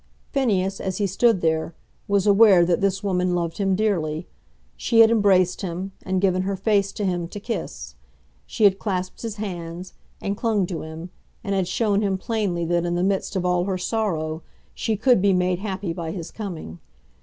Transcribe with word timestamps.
Phineas, 0.31 0.79
as 0.79 0.97
he 0.97 1.05
stood 1.05 1.41
there, 1.41 1.75
was 2.07 2.25
aware 2.25 2.65
that 2.65 2.81
this 2.81 3.03
woman 3.03 3.35
loved 3.35 3.59
him 3.59 3.75
dearly. 3.75 4.25
She 4.75 5.01
had 5.01 5.11
embraced 5.11 5.61
him, 5.61 5.91
and 6.01 6.19
given 6.19 6.41
her 6.41 6.55
face 6.55 6.91
to 6.93 7.05
him 7.05 7.27
to 7.27 7.39
kiss. 7.39 7.93
She 8.47 8.63
had 8.63 8.79
clasped 8.79 9.21
his 9.21 9.35
hands, 9.35 9.93
and 10.19 10.35
clung 10.35 10.65
to 10.65 10.81
him, 10.81 11.11
and 11.43 11.53
had 11.53 11.67
shown 11.67 12.01
him 12.01 12.17
plainly 12.17 12.65
that 12.65 12.83
in 12.83 12.95
the 12.95 13.03
midst 13.03 13.35
of 13.35 13.45
all 13.45 13.65
her 13.65 13.77
sorrow 13.77 14.41
she 14.73 14.97
could 14.97 15.21
be 15.21 15.33
made 15.33 15.59
happy 15.59 15.93
by 15.93 16.09
his 16.09 16.31
coming. 16.31 16.79